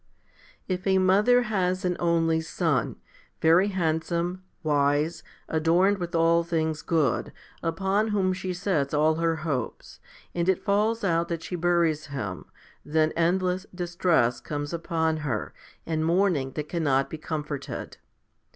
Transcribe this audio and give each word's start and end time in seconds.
11. 0.67 0.81
If 0.81 0.87
a 0.87 0.97
mother 0.97 1.41
has 1.43 1.85
an 1.85 1.95
only 1.99 2.41
son, 2.41 2.95
very 3.39 3.67
handsome, 3.67 4.43
wise, 4.63 5.21
adorned 5.47 5.99
with 5.99 6.15
all 6.15 6.43
things 6.43 6.81
good, 6.81 7.31
upon 7.61 8.07
whom 8.07 8.33
she 8.33 8.51
sets 8.51 8.95
all 8.95 9.13
her 9.17 9.35
hopes, 9.45 9.99
and 10.33 10.49
it 10.49 10.63
falls 10.63 11.03
out 11.03 11.27
that 11.27 11.43
she 11.43 11.55
buries 11.55 12.07
him, 12.07 12.45
then 12.83 13.11
endless 13.15 13.67
distress 13.75 14.39
comes 14.39 14.73
upon 14.73 15.17
her, 15.17 15.53
and 15.85 16.03
mourning 16.03 16.53
that 16.53 16.67
cannot 16.67 17.07
be 17.07 17.19
comforted. 17.19 17.97